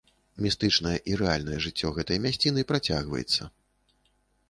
[0.45, 3.43] Містычнае і рэальнае жыццё гэтай мясціны працягваецца.